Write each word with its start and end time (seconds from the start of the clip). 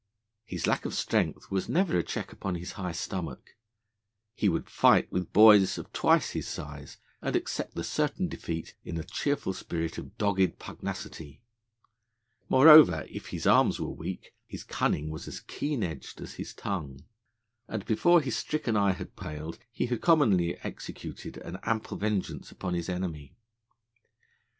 His 0.45 0.65
lack 0.65 0.85
of 0.85 0.95
strength 0.95 1.51
was 1.51 1.69
never 1.69 1.95
a 1.95 2.01
check 2.01 2.33
upon 2.33 2.55
his 2.55 2.71
high 2.71 2.91
stomach; 2.91 3.51
he 4.33 4.49
would 4.49 4.67
fight 4.67 5.11
with 5.11 5.31
boys 5.31 5.77
of 5.77 5.93
twice 5.93 6.31
his 6.31 6.47
size, 6.47 6.97
and 7.21 7.35
accept 7.35 7.75
the 7.75 7.83
certain 7.83 8.27
defeat 8.27 8.73
in 8.83 8.97
a 8.97 9.03
cheerful 9.03 9.53
spirit 9.53 9.99
of 9.99 10.17
dogged 10.17 10.57
pugnacity. 10.57 11.43
Moreover, 12.49 13.05
if 13.11 13.27
his 13.27 13.45
arms 13.45 13.79
were 13.79 13.91
weak, 13.91 14.33
his 14.47 14.63
cunning 14.63 15.11
was 15.11 15.27
as 15.27 15.39
keen 15.39 15.83
edged 15.83 16.19
as 16.19 16.33
his 16.33 16.55
tongue; 16.55 17.03
and, 17.67 17.85
before 17.85 18.21
his 18.21 18.35
stricken 18.35 18.75
eye 18.75 18.93
had 18.93 19.15
paled, 19.15 19.59
he 19.71 19.85
had 19.85 20.01
commonly 20.01 20.57
executed 20.63 21.37
an 21.37 21.59
ample 21.61 21.95
vengeance 21.97 22.51
upon 22.51 22.73
his 22.73 22.89
enemy. 22.89 23.35